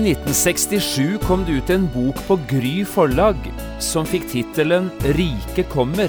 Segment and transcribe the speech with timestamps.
[0.00, 3.36] I 1967 kom det ut en bok på Gry forlag
[3.84, 4.86] som fikk tittelen
[5.18, 6.08] Rike kommer.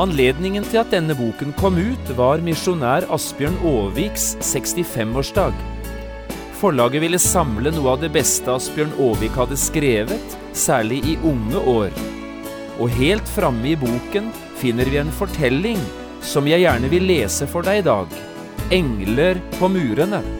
[0.00, 5.52] Anledningen til at denne boken kom ut, var misjonær Asbjørn Aaviks 65-årsdag.
[6.56, 11.92] Forlaget ville samle noe av det beste Asbjørn Aavik hadde skrevet, særlig i unge år.
[12.80, 15.84] Og helt framme i boken finner vi en fortelling
[16.24, 18.20] som jeg gjerne vil lese for deg i dag.
[18.72, 20.39] Engler på murene.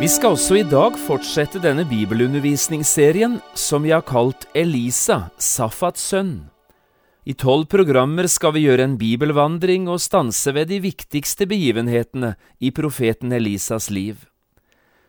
[0.00, 6.32] Vi skal også i dag fortsette denne bibelundervisningsserien som vi har kalt Elisa, Safats sønn.
[7.24, 12.72] I tolv programmer skal vi gjøre en bibelvandring og stanse ved de viktigste begivenhetene i
[12.74, 14.26] profeten Elisas liv.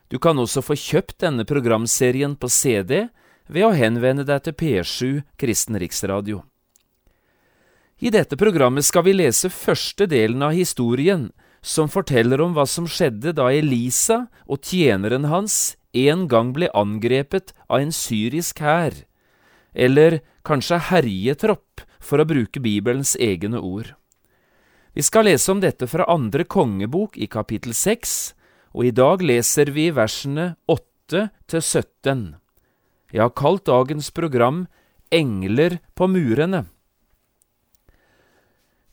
[0.07, 3.07] Du kan også få kjøpt denne programserien på CD
[3.49, 6.43] ved å henvende deg til P7 Kristen Riksradio.
[8.05, 11.31] I dette programmet skal vi lese første delen av historien
[11.65, 17.55] som forteller om hva som skjedde da Elisa og tjeneren hans en gang ble angrepet
[17.65, 18.93] av en syrisk hær,
[19.73, 23.95] eller kanskje herjetropp, for å bruke Bibelens egne ord.
[24.93, 28.35] Vi skal lese om dette fra andre kongebok i kapittel 6,
[28.77, 32.23] og i dag leser vi versene 8 til 17.
[33.09, 34.67] Jeg har kalt dagens program
[35.09, 36.65] Engler på murene.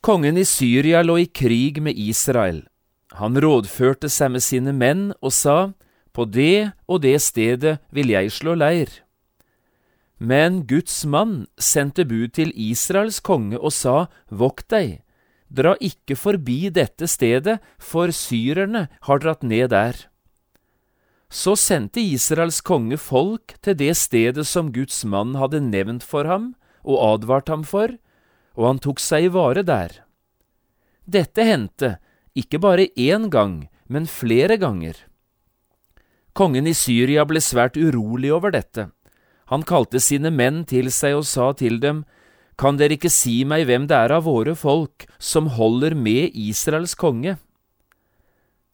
[0.03, 2.65] Kongen i Syria lå i krig med Israel.
[3.21, 5.73] Han rådførte seg med sine menn og sa,
[6.13, 8.89] På det og det stedet vil jeg slå leir.
[10.19, 15.01] Men Guds mann sendte bud til Israels konge og sa, Vokt deg,
[15.51, 19.97] dra ikke forbi dette stedet, for syrerne har dratt ned der.
[21.33, 26.53] Så sendte Israels konge folk til det stedet som Guds mann hadde nevnt for ham
[26.85, 27.97] og advart ham for,
[28.55, 30.03] og han tok seg i vare der.
[31.09, 31.97] Dette hendte
[32.39, 34.97] ikke bare én gang, men flere ganger.
[36.33, 38.89] Kongen i Syria ble svært urolig over dette.
[39.53, 42.05] Han kalte sine menn til seg og sa til dem,
[42.57, 46.95] Kan dere ikke si meg hvem det er av våre folk som holder med Israels
[46.95, 47.37] konge?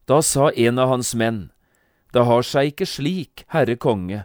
[0.06, 1.50] Da sa en av hans menn,
[2.12, 4.24] Det har seg ikke slik, Herre konge.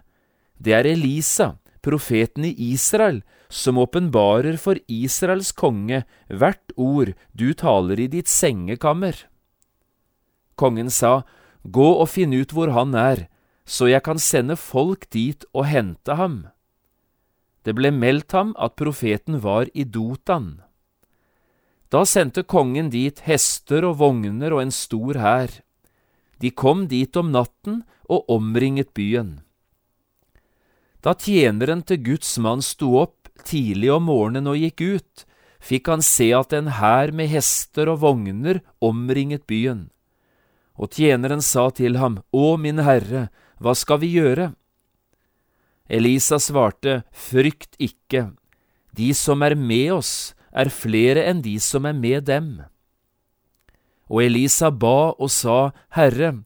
[0.58, 8.02] Det er Elisa, profeten i Israel, som åpenbarer for Israels konge hvert ord du taler
[8.02, 9.14] i ditt sengekammer.
[10.58, 11.22] Kongen sa,
[11.64, 13.28] Gå og finn ut hvor han er,
[13.64, 16.50] så jeg kan sende folk dit og hente ham.
[17.64, 20.60] Det ble meldt ham at profeten var i Dotan.
[21.94, 25.54] Da sendte kongen dit hester og vogner og en stor hær.
[26.42, 29.38] De kom dit om natten og omringet byen.
[31.06, 35.26] Da tjeneren til Guds mann sto opp tidlig om morgenen og gikk ut,
[35.64, 39.88] fikk han se at en hær med hester og vogner omringet byen.
[40.76, 43.30] Og tjeneren sa til ham, Å, min herre,
[43.62, 44.52] hva skal vi gjøre?
[45.90, 48.32] Elisa svarte, Frykt ikke,
[48.96, 52.64] de som er med oss, er flere enn de som er med dem.
[54.10, 56.44] Og Elisa ba og sa, Herre,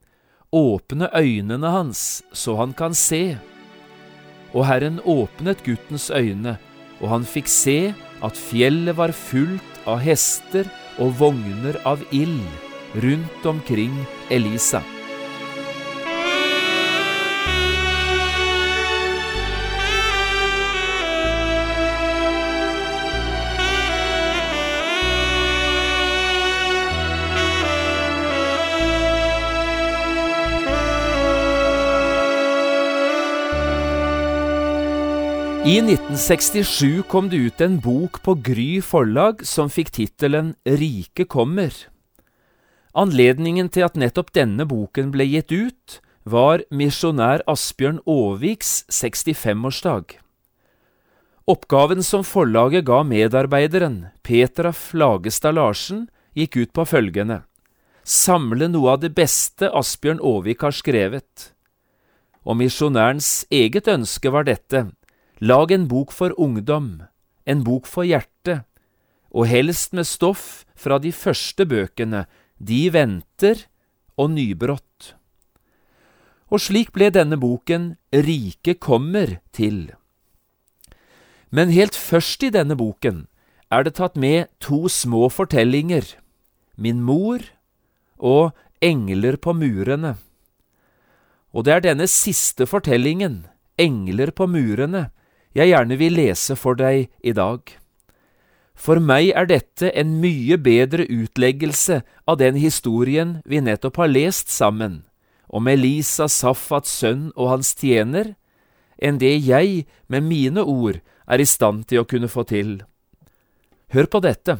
[0.51, 3.38] åpne øynene hans, så han kan se.
[4.56, 6.57] Og Herren åpnet guttens øyne,
[7.01, 7.79] og han fikk se
[8.25, 12.45] at fjellet var fullt av hester og vogner av ild
[13.03, 13.94] rundt omkring
[14.33, 14.81] Elisa.
[35.68, 41.74] I 1967 kom det ut en bok på Gry forlag som fikk tittelen Rike kommer.
[42.96, 50.16] Anledningen til at nettopp denne boken ble gitt ut, var misjonær Asbjørn Aaviks 65-årsdag.
[51.52, 57.42] Oppgaven som forlaget ga medarbeideren, Petra Flagestad Larsen, gikk ut på følgende.
[58.08, 61.52] samle noe av det beste Asbjørn Aavik har skrevet.
[62.48, 64.86] Og misjonærens eget ønske var dette,
[65.39, 67.04] lag en bok for ungdom,
[67.45, 68.66] en bok for hjertet,
[69.31, 72.25] og helst med stoff fra de første bøkene,
[72.57, 73.68] De venter
[74.18, 75.13] og Nybrott.
[76.50, 79.94] Og slik ble denne boken Rike kommer til.
[81.51, 83.28] Men helt først i denne boken
[83.69, 86.18] er det tatt med to små fortellinger,
[86.78, 87.42] Min mor
[88.18, 90.16] og Engler på murene.
[91.54, 93.45] Og det er denne siste fortellingen,
[93.78, 95.10] Engler på murene,
[95.57, 97.62] jeg gjerne vil lese for deg i dag.
[98.77, 104.54] For meg er dette en mye bedre utleggelse av den historien vi nettopp har lest
[104.54, 105.01] sammen,
[105.50, 108.36] om Elisa Safats sønn og hans tjener,
[109.01, 112.81] enn det jeg med mine ord er i stand til å kunne få til.
[113.94, 114.59] Hør på dette.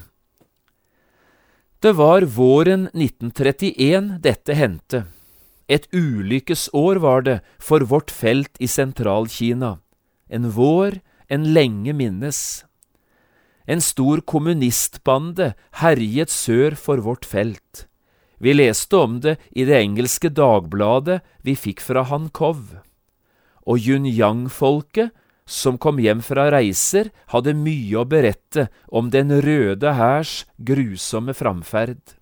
[1.83, 5.05] Det var våren 1931 dette hendte.
[5.69, 9.77] Et ulykkesår var det for vårt felt i Sentral-Kina.
[10.29, 12.39] En vår en lenge minnes.
[13.68, 17.88] En stor kommunistbande herjet sør for vårt felt.
[18.39, 22.77] Vi leste om det i det engelske dagbladet vi fikk fra Hankov.
[23.68, 25.12] Og Yunyang-folket
[25.47, 32.19] som kom hjem fra reiser, hadde mye å berette om Den røde hærs grusomme framferd.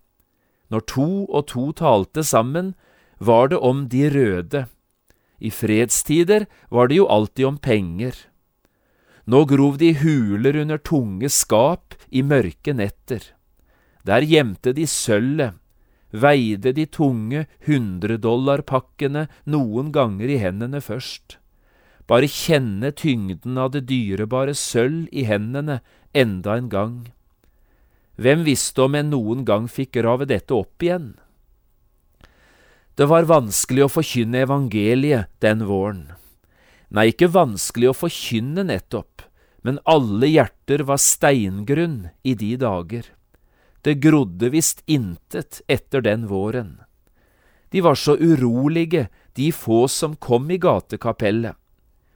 [0.70, 2.76] Når to og to talte sammen,
[3.18, 4.66] var det om de røde.
[5.40, 8.16] I fredstider var det jo alltid om penger.
[9.26, 13.22] Nå grov de huler under tunge skap i mørke netter.
[14.06, 15.58] Der gjemte de sølvet,
[16.14, 21.40] veide de tunge hundredollarpakkene noen ganger i hendene først
[22.08, 25.80] bare kjenne tyngden av det dyrebare sølv i hendene
[26.14, 26.98] enda en gang.
[28.22, 31.16] Hvem visste om en noen gang fikk grave dette opp igjen?
[32.96, 36.06] Det var vanskelig å forkynne evangeliet den våren.
[36.96, 39.26] Nei, ikke vanskelig å forkynne nettopp,
[39.68, 43.10] men alle hjerter var steingrunn i de dager.
[43.84, 46.78] Det grodde visst intet etter den våren.
[47.70, 51.60] De var så urolige, de få som kom i gatekapellet.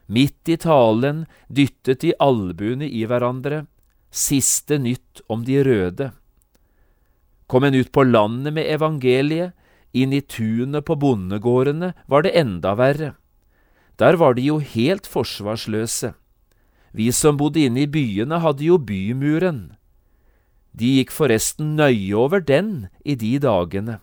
[0.08, 3.66] Midt i talen dyttet de albuene i hverandre,
[4.10, 6.12] siste nytt om de røde.
[7.52, 9.59] Kom en ut på landet med evangeliet,
[9.94, 13.14] inn i tunet på bondegårdene var det enda verre.
[14.00, 16.14] Der var de jo helt forsvarsløse.
[16.94, 19.76] Vi som bodde inne i byene, hadde jo bymuren.
[20.74, 24.00] De gikk forresten nøye over den i de dagene.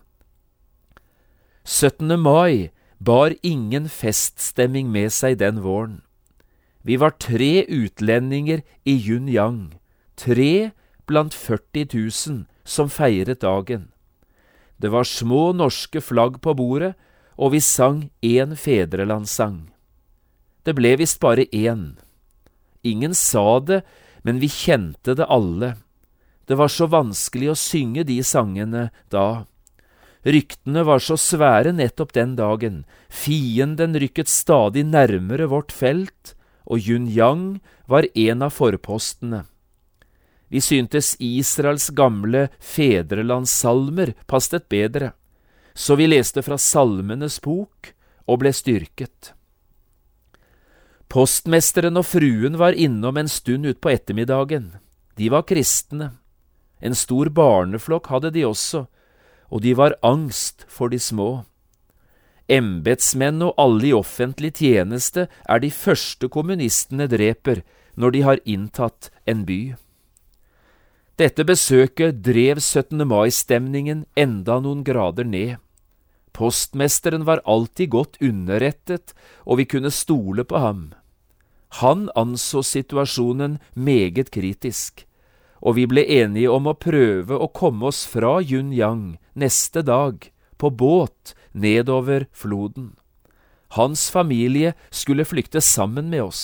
[1.65, 2.19] 17.
[2.19, 2.69] mai
[2.99, 6.01] bar ingen feststemning med seg den våren.
[6.83, 9.75] Vi var tre utlendinger i Yunyang,
[10.15, 10.71] tre
[11.07, 13.89] blant 40 000 som feiret dagen.
[14.77, 16.93] Det var små norske flagg på bordet,
[17.37, 19.69] og vi sang én fedrelandssang.
[20.65, 21.97] Det ble visst bare én.
[22.83, 23.81] Ingen sa det,
[24.21, 25.75] men vi kjente det alle.
[26.47, 29.45] Det var så vanskelig å synge de sangene da.
[30.27, 36.33] Ryktene var så svære nettopp den dagen, fienden rykket stadig nærmere vårt felt,
[36.67, 39.45] og Yun Yang var en av forpostene.
[40.47, 45.11] Vi syntes Israels gamle fedrelandssalmer passet bedre,
[45.73, 47.91] så vi leste fra Salmenes bok
[48.27, 49.33] og ble styrket.
[51.11, 54.73] Postmesteren og fruen var innom en stund utpå ettermiddagen.
[55.15, 56.11] De var kristne.
[56.79, 58.85] En stor barneflokk hadde de også,
[59.49, 61.45] og de var angst for de små.
[62.47, 67.63] Embetsmenn og alle i offentlig tjeneste er de første kommunistene dreper
[67.95, 69.75] når de har inntatt en by.
[71.17, 73.01] Dette besøket drev 17.
[73.09, 75.57] mai-stemningen enda noen grader ned.
[76.33, 80.91] Postmesteren var alltid godt underrettet, og vi kunne stole på ham.
[81.81, 85.07] Han anså situasjonen meget kritisk
[85.61, 90.69] og vi ble enige om å prøve å komme oss fra Yunyang neste dag, på
[90.73, 92.95] båt, nedover floden.
[93.77, 96.43] Hans familie skulle flykte sammen med oss.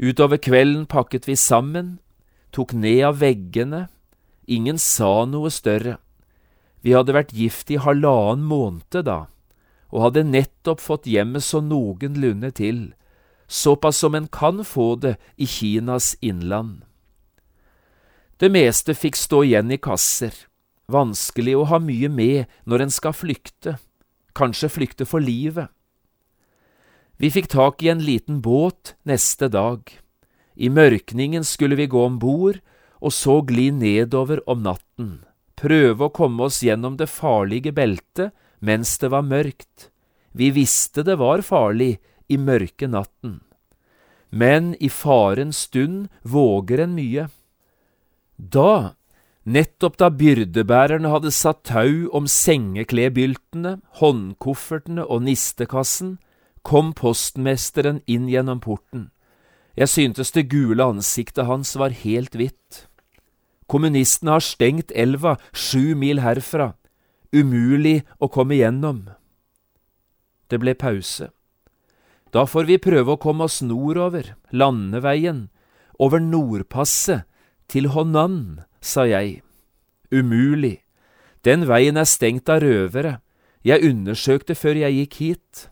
[0.00, 1.98] Utover kvelden pakket vi sammen,
[2.52, 3.88] tok ned av veggene,
[4.46, 5.98] ingen sa noe større.
[6.80, 9.26] Vi hadde vært gift i halvannen måned da,
[9.90, 12.92] og hadde nettopp fått hjemmet så noenlunde til,
[13.50, 16.82] såpass som en kan få det i Kinas innland.
[18.40, 20.32] Det meste fikk stå igjen i kasser,
[20.88, 23.76] vanskelig å ha mye med når en skal flykte,
[24.32, 25.68] kanskje flykte for livet.
[27.20, 29.84] Vi fikk tak i en liten båt neste dag.
[30.60, 32.60] I mørkningen skulle vi gå om bord
[33.00, 35.22] og så gli nedover om natten,
[35.56, 39.88] prøve å komme oss gjennom det farlige beltet mens det var mørkt.
[40.36, 41.96] Vi visste det var farlig
[42.28, 43.40] i mørke natten.
[44.30, 47.24] Men i farens stund våger en mye.
[48.36, 48.94] Da,
[49.42, 56.18] nettopp da byrdebærerne hadde satt tau om sengeklebyltene, håndkoffertene og nistekassen,
[56.62, 59.08] kom postmesteren inn gjennom porten.
[59.80, 62.84] Jeg syntes det gule ansiktet hans var helt hvitt.
[63.70, 66.74] Kommunistene har stengt elva sju mil herfra.
[67.32, 69.06] Umulig å komme gjennom.
[70.50, 71.30] Det ble pause.
[72.34, 75.48] Da får vi prøve å komme oss nordover, landeveien,
[75.98, 77.24] over Nordpasset,
[77.70, 79.40] til Honan, sa jeg.
[80.10, 80.82] Umulig.
[81.46, 83.20] Den veien er stengt av røvere.
[83.62, 85.68] Jeg undersøkte før jeg gikk hit.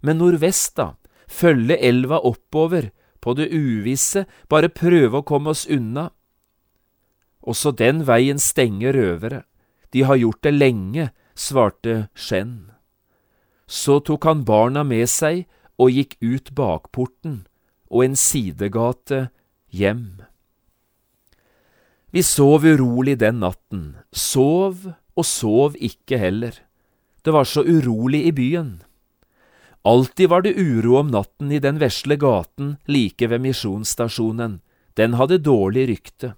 [0.00, 0.94] Men nordvest, da?
[1.28, 2.90] Følge elva oppover,
[3.24, 6.10] på det uvisse, bare prøve å komme oss unna.
[7.40, 9.44] Også den veien stenger røvere.
[9.92, 12.74] De har gjort det lenge, svarte Skjenn.
[13.66, 15.46] Så tok han barna med seg
[15.80, 17.44] og gikk ut bakporten
[17.88, 19.28] og en sidegate
[19.72, 20.20] hjem.
[22.14, 24.84] Vi sov urolig den natten, sov
[25.16, 26.58] og sov ikke heller.
[27.24, 28.82] Det var så urolig i byen.
[29.84, 34.60] Alltid var det uro om natten i den vesle gaten like ved misjonsstasjonen,
[34.96, 36.32] den hadde dårlig rykte.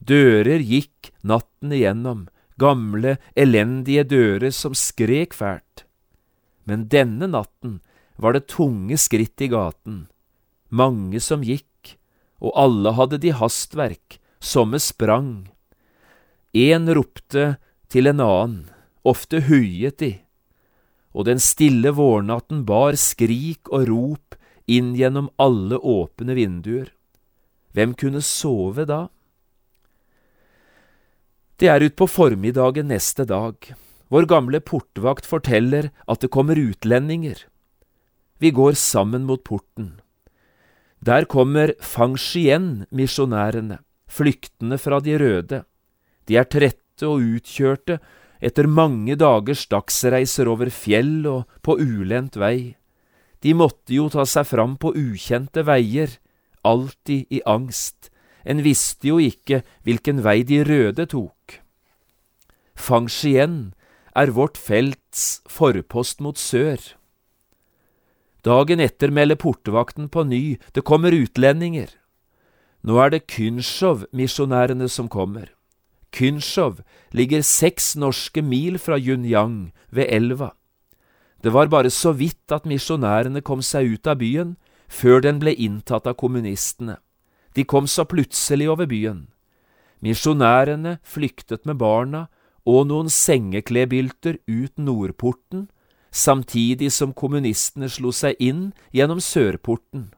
[0.00, 2.26] Dører gikk natten igjennom,
[2.56, 5.84] gamle, elendige dører som skrek fælt.
[6.64, 7.80] Men denne natten
[8.16, 10.06] var det tunge skritt i gaten,
[10.72, 11.98] mange som gikk,
[12.40, 15.50] og alle hadde de hastverk, somme sprang.
[16.56, 17.56] En ropte
[17.92, 18.62] til en annen,
[19.04, 20.14] ofte huiet de
[21.16, 24.36] og den stille vårnatten bar skrik og rop
[24.68, 26.90] inn gjennom alle åpne vinduer.
[27.72, 29.06] Hvem kunne sove da?
[31.56, 33.56] Det er utpå formiddagen neste dag.
[34.12, 37.46] Vår gamle portvakt forteller at det kommer utlendinger.
[38.38, 39.96] Vi går sammen mot porten.
[41.00, 45.62] Der kommer Fangchien-misjonærene, flyktende fra de røde.
[46.28, 47.98] De er trette og utkjørte
[48.40, 52.76] etter mange dagers dagsreiser over fjell og på ulendt vei.
[53.42, 56.18] De måtte jo ta seg fram på ukjente veier,
[56.66, 58.10] alltid i angst,
[58.46, 61.60] en visste jo ikke hvilken vei de røde tok.
[62.76, 63.74] Fangsien
[64.16, 66.78] er vårt felts forpost mot sør.
[68.46, 71.90] Dagen etter melder portvakten på ny, det kommer utlendinger.
[72.86, 75.50] Nå er det Kynsjov-misjonærene som kommer.
[76.16, 76.80] Kynshov
[77.12, 80.54] ligger seks norske mil fra Yunyang, ved elva.
[81.44, 84.56] Det var bare så vidt at misjonærene kom seg ut av byen,
[84.88, 86.96] før den ble inntatt av kommunistene.
[87.54, 89.26] De kom så plutselig over byen.
[90.00, 92.26] Misjonærene flyktet med barna
[92.66, 95.68] og noen sengeklebylter ut nordporten,
[96.10, 100.15] samtidig som kommunistene slo seg inn gjennom sørporten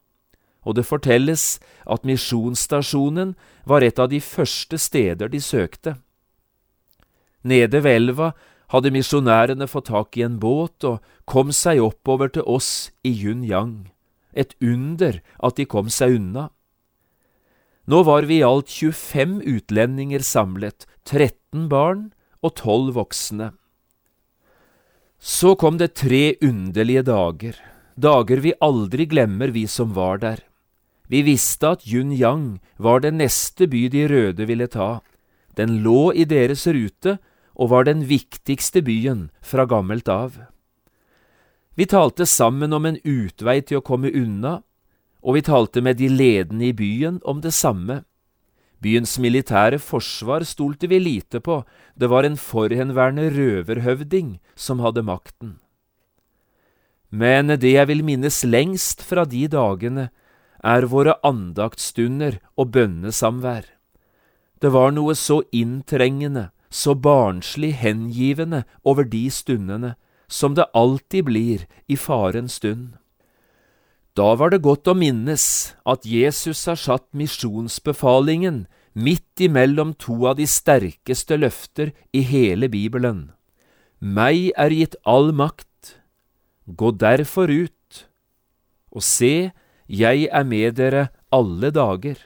[0.68, 1.56] og det fortelles
[1.88, 3.32] at misjonsstasjonen
[3.64, 5.96] var et av de første steder de søkte.
[7.40, 8.32] Nede ved elva
[8.74, 13.88] hadde misjonærene fått tak i en båt og kom seg oppover til oss i Yunyang.
[14.36, 16.50] Et under at de kom seg unna.
[17.88, 22.10] Nå var vi i alt 25 utlendinger samlet, 13 barn
[22.44, 23.48] og 12 voksne.
[25.18, 27.56] Så kom det tre underlige dager,
[27.96, 30.44] dager vi aldri glemmer, vi som var der.
[31.08, 35.00] Vi visste at Yunyang var den neste by de røde ville ta.
[35.56, 37.16] Den lå i deres rute
[37.58, 40.36] og var den viktigste byen fra gammelt av.
[41.74, 44.60] Vi talte sammen om en utvei til å komme unna,
[45.22, 48.02] og vi talte med de ledende i byen om det samme.
[48.82, 51.64] Byens militære forsvar stolte vi lite på,
[51.98, 55.56] det var en forhenværende røverhøvding som hadde makten.
[57.10, 60.10] Men det jeg vil minnes lengst fra de dagene,
[60.64, 63.64] er våre andaktstunder og bønnesamvær.
[64.58, 69.94] Det var noe så inntrengende, så barnslig hengivende over de stundene,
[70.28, 72.98] som det alltid blir i farens stund.
[74.18, 78.66] Da var det godt å minnes at Jesus har satt misjonsbefalingen
[78.98, 83.30] midt imellom to av de sterkeste løfter i hele Bibelen.
[84.02, 85.94] Meg er gitt all makt.
[86.66, 88.04] Gå derfor ut,
[88.90, 89.50] og se,
[89.88, 92.20] jeg er med dere alle dager.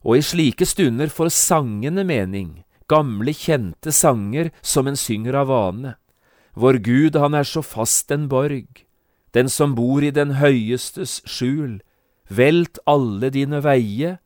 [0.00, 5.94] Og i slike stunder får sangene mening, gamle, kjente sanger som en synger av vane.
[6.56, 8.86] Vår Gud, han er så fast en borg,
[9.36, 11.78] den som bor i den høyestes skjul,
[12.26, 14.16] velt alle dine veie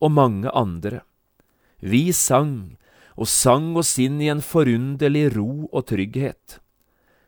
[0.00, 1.02] og mange andre.
[1.82, 2.78] Vi sang,
[3.18, 6.63] og sang oss inn i en forunderlig ro og trygghet.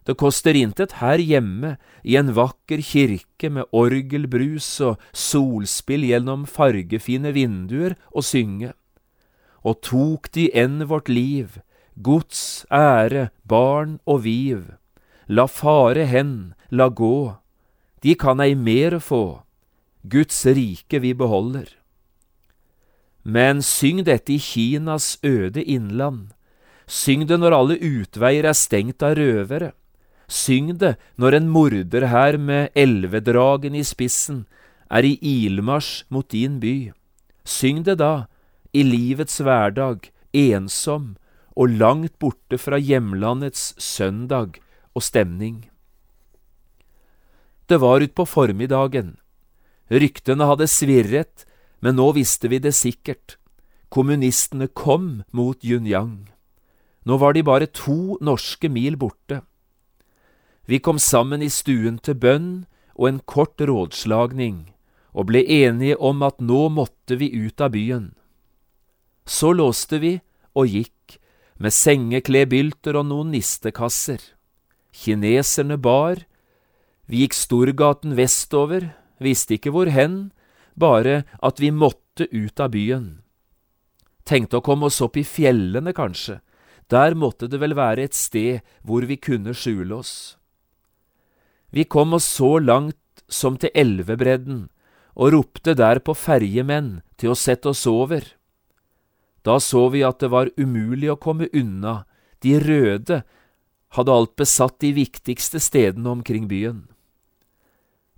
[0.06, 7.32] Det koster intet her hjemme, i en vakker kirke med orgelbrus og solspill gjennom fargefine
[7.34, 8.70] vinduer, å synge.
[9.66, 11.58] Og tok de enn vårt liv,
[11.98, 14.76] gods, ære, barn og viv,
[15.26, 17.34] la fare hen, la gå,
[18.06, 19.42] de kan ei mer få,
[20.06, 21.66] Guds rike vi beholder.
[23.26, 26.30] Men syng dette i Kinas øde innland,
[26.86, 29.72] syng det når alle utveier er stengt av røvere,
[30.28, 34.45] syng det når en morder her med elvedragen i spissen
[34.90, 36.92] er i ilmarsj mot din by,
[37.45, 38.26] syng det da,
[38.75, 41.14] i livets hverdag, ensom
[41.56, 44.61] og langt borte fra hjemlandets søndag
[44.95, 45.64] og stemning.
[47.66, 49.16] Det var utpå formiddagen.
[49.90, 51.47] Ryktene hadde svirret,
[51.83, 53.38] men nå visste vi det sikkert.
[53.90, 56.28] Kommunistene kom mot Yunyang.
[57.06, 59.40] Nå var de bare to norske mil borte.
[60.66, 64.73] Vi kom sammen i stuen til bønn og en kort rådslagning,
[65.14, 68.11] og ble enige om at nå måtte vi ut av byen.
[69.26, 70.18] Så låste vi
[70.56, 71.18] og gikk,
[71.56, 74.20] med sengeklebylter og noen nistekasser.
[74.92, 76.20] Kineserne bar,
[77.08, 78.90] vi gikk Storgaten vestover,
[79.23, 80.35] visste ikke hvor hen,
[80.76, 83.23] bare at vi måtte ut av byen.
[84.26, 86.40] Tenkte å komme oss opp i fjellene, kanskje,
[86.92, 90.36] der måtte det vel være et sted hvor vi kunne skjule oss.
[91.76, 92.97] Vi kom oss så langt
[93.28, 94.71] som til elvebredden,
[95.12, 98.25] og ropte der på ferjemenn til å sette oss over.
[99.45, 102.06] Da så vi at det var umulig å komme unna,
[102.40, 103.21] de røde
[103.92, 106.86] hadde alt besatt de viktigste stedene omkring byen.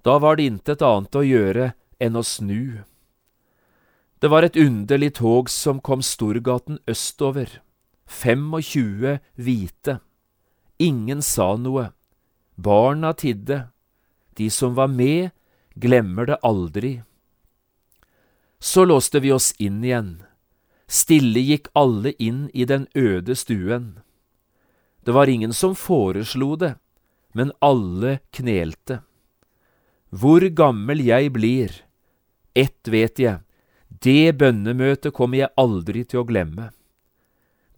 [0.07, 2.87] Da var det intet annet å gjøre enn å snu.
[4.23, 7.59] Det var et underlig tog som kom Storgaten østover,
[8.07, 9.99] 25 hvite.
[10.79, 11.91] Ingen sa noe,
[12.59, 13.69] barna tidde,
[14.35, 15.31] de som var med,
[15.75, 17.03] glemmer det aldri.
[18.59, 20.11] Så låste vi oss inn igjen,
[20.91, 24.01] stille gikk alle inn i den øde stuen.
[25.07, 26.75] Det var ingen som foreslo det,
[27.33, 29.05] men alle knelte.
[30.11, 31.71] Hvor gammel jeg blir,
[32.59, 33.39] ett vet jeg,
[33.89, 36.73] det bønnemøtet kommer jeg aldri til å glemme.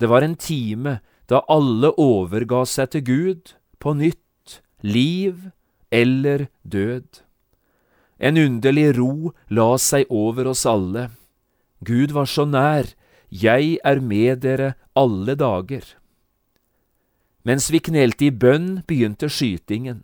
[0.01, 4.30] Det var en time da alle overga seg til Gud, på nytt,
[4.83, 5.51] liv
[5.91, 7.23] eller død.
[8.21, 11.09] En underlig ro la seg over oss alle.
[11.81, 12.93] Gud var så nær,
[13.31, 15.85] jeg er med dere alle dager.
[17.45, 20.03] Mens vi knelte i bønn, begynte skytingen.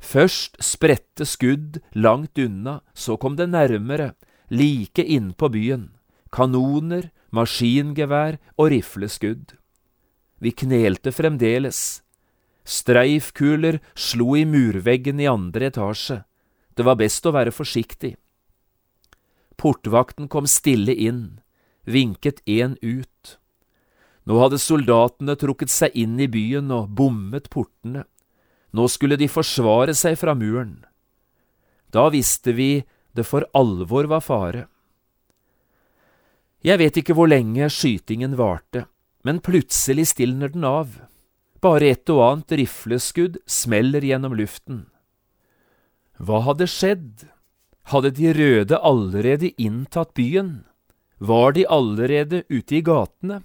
[0.00, 4.14] Først spredte skudd langt unna, så kom det nærmere,
[4.48, 5.90] like innpå byen.
[6.32, 9.56] Kanoner, maskingevær og rifleskudd.
[10.40, 12.03] Vi knelte fremdeles.
[12.64, 16.22] Streifkuler slo i murveggen i andre etasje.
[16.74, 18.14] Det var best å være forsiktig.
[19.60, 21.40] Portvakten kom stille inn,
[21.84, 23.36] vinket én ut.
[24.24, 28.06] Nå hadde soldatene trukket seg inn i byen og bommet portene.
[28.74, 30.80] Nå skulle de forsvare seg fra muren.
[31.92, 32.82] Da visste vi
[33.14, 34.64] det for alvor var fare.
[36.64, 38.86] Jeg vet ikke hvor lenge skytingen varte,
[39.22, 40.96] men plutselig stilner den av.
[41.64, 44.84] Bare et og annet rifleskudd smeller gjennom luften.
[46.20, 47.24] Hva hadde skjedd?
[47.88, 50.64] Hadde de røde allerede inntatt byen?
[51.18, 53.40] Var de allerede ute i gatene?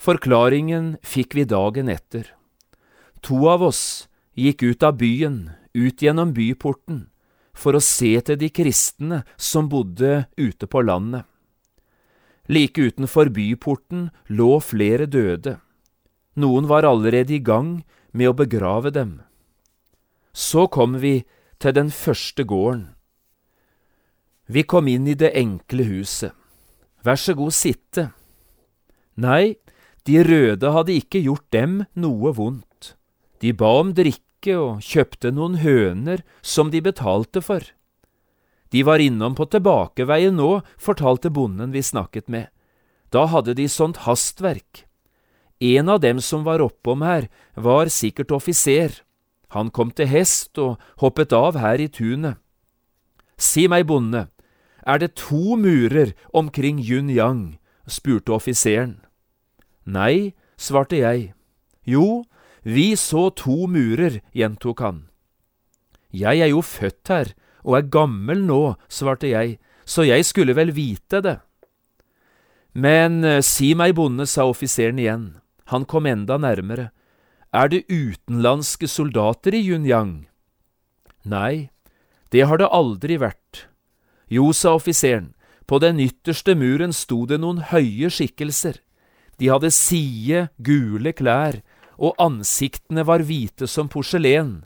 [0.00, 2.30] Forklaringen fikk vi dagen etter.
[3.26, 7.08] To av oss gikk ut av byen, ut gjennom byporten,
[7.52, 11.26] for å se til de kristne som bodde ute på landet.
[12.48, 15.58] Like utenfor byporten lå flere døde.
[16.40, 19.18] Noen var allerede i gang med å begrave dem.
[20.32, 21.20] Så kom vi
[21.60, 22.88] til den første gården.
[24.50, 26.32] Vi kom inn i det enkle huset.
[27.06, 28.10] Vær så god sitte.
[29.20, 29.56] Nei,
[30.08, 32.94] de røde hadde ikke gjort dem noe vondt.
[33.40, 37.62] De ba om drikke og kjøpte noen høner som de betalte for.
[38.70, 42.48] De var innom på tilbakeveien nå, fortalte bonden vi snakket med.
[43.10, 44.86] Da hadde de sånt hastverk.
[45.60, 49.02] En av dem som var oppom her, var sikkert offiser.
[49.52, 52.40] Han kom til hest og hoppet av her i tunet.
[53.36, 54.28] Si meg, bonde,
[54.86, 57.58] er det to murer omkring Yunyang?
[57.88, 59.00] spurte offiseren.
[59.84, 61.32] Nei, svarte jeg.
[61.84, 62.24] Jo,
[62.62, 64.98] vi så to murer, gjentok han.
[66.12, 67.32] Jeg er jo født her
[67.64, 71.36] og er gammel nå, svarte jeg, så jeg skulle vel vite det.
[72.72, 75.24] Men eh, si meg, bonde, sa offiseren igjen.
[75.70, 76.90] Han kom enda nærmere.
[77.54, 80.26] Er det utenlandske soldater i Yunyang?
[81.24, 81.70] Nei,
[82.30, 83.66] det har det aldri vært.
[84.30, 85.32] Jo, sa offiseren,
[85.66, 88.78] på den ytterste muren sto det noen høye skikkelser.
[89.38, 91.60] De hadde side, gule klær,
[91.98, 94.64] og ansiktene var hvite som porselen,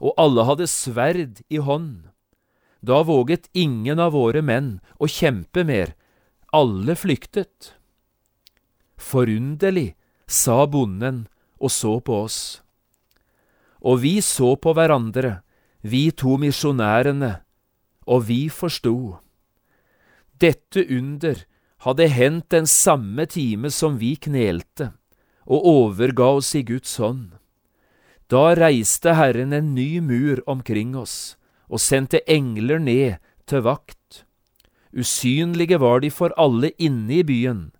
[0.00, 2.08] og alle hadde sverd i hånd.
[2.80, 5.96] Da våget ingen av våre menn å kjempe mer,
[6.52, 7.72] alle flyktet.
[8.96, 9.94] Forunderlig,
[10.26, 11.26] sa bonden
[11.58, 12.40] og så på oss.
[13.80, 15.40] Og vi så på hverandre,
[15.82, 17.32] vi to misjonærene,
[18.06, 19.18] og vi forsto.
[20.36, 21.44] Dette under
[21.86, 24.92] hadde hendt den samme time som vi knelte
[25.46, 27.36] og overga oss i Guds hånd.
[28.26, 31.36] Da reiste Herren en ny mur omkring oss
[31.70, 34.24] og sendte engler ned til vakt.
[34.90, 37.70] Usynlige var de for alle inne i byen,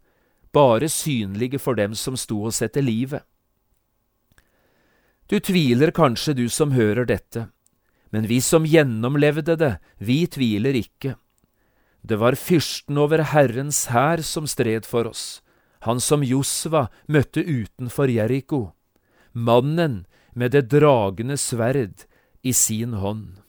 [0.57, 3.25] bare synlige for dem som sto og sette livet.
[5.29, 7.49] Du tviler kanskje, du som hører dette,
[8.15, 11.17] men vi som gjennomlevde det, vi tviler ikke.
[12.07, 15.43] Det var fyrsten over Herrens hær som stred for oss,
[15.83, 18.71] han som Josva møtte utenfor Jeriko,
[19.33, 22.07] mannen med det dragende sverd
[22.47, 23.43] i sin hånd.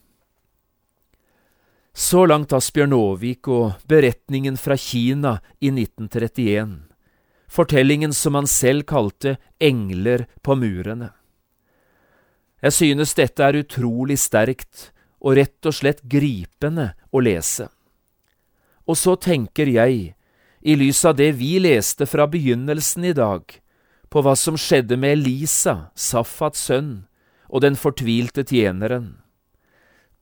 [1.94, 6.87] Så langt Asbjørn Aavik og beretningen fra Kina i 1931,
[7.48, 11.12] fortellingen som han selv kalte Engler på murene.
[12.62, 17.70] Jeg synes dette er utrolig sterkt og rett og slett gripende å lese.
[18.88, 20.14] Og så tenker jeg,
[20.62, 23.44] i lys av det vi leste fra begynnelsen i dag,
[24.10, 27.06] på hva som skjedde med Elisa, Safats sønn,
[27.48, 29.20] og den fortvilte tjeneren.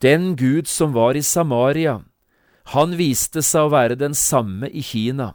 [0.01, 2.01] Den Gud som var i Samaria,
[2.73, 5.33] han viste seg å være den samme i Kina.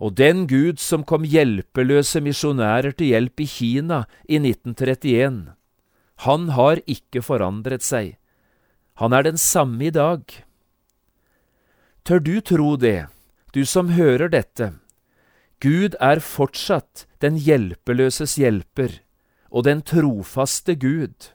[0.00, 5.52] Og den Gud som kom hjelpeløse misjonærer til hjelp i Kina i 1931,
[6.24, 8.16] han har ikke forandret seg.
[9.00, 10.24] Han er den samme i dag.
[12.04, 13.08] Tør du tro det,
[13.52, 14.72] du som hører dette?
[15.60, 19.02] Gud er fortsatt den hjelpeløses hjelper
[19.50, 21.32] og den trofaste Gud.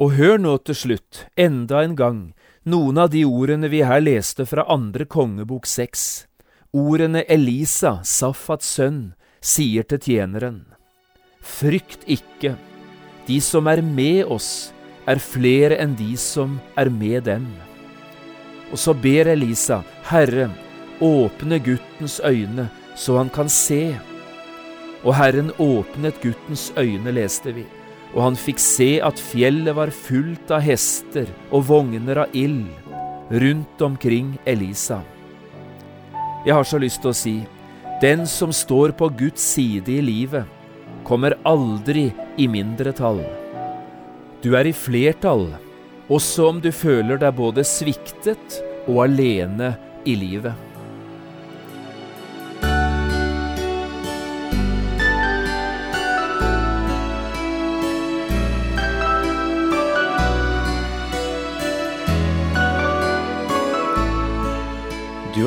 [0.00, 2.20] Og hør nå til slutt, enda en gang,
[2.64, 6.24] noen av de ordene vi her leste fra andre kongebok seks,
[6.72, 10.60] ordene Elisa, Safats sønn, sier til tjeneren.
[11.42, 12.54] Frykt ikke.
[13.26, 14.70] De som er med oss,
[15.08, 17.48] er flere enn de som er med dem.
[18.70, 20.50] Og så ber Elisa, Herre,
[21.02, 23.96] åpne guttens øyne, så han kan se.
[25.02, 27.64] Og Herren åpnet guttens øyne, leste vi,
[28.14, 32.68] og han fikk se at fjellet var fullt av hester og vogner av ild
[33.30, 35.00] rundt omkring Elisa.
[36.46, 37.34] Jeg har så lyst til å si,
[38.00, 40.48] den som står på Guds side i livet,
[41.04, 42.06] kommer aldri
[42.40, 43.20] i mindretall.
[44.40, 45.50] Du er i flertall,
[46.08, 48.56] også om du føler deg både sviktet
[48.88, 49.74] og alene
[50.08, 50.69] i livet.